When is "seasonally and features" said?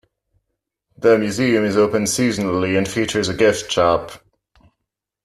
2.05-3.29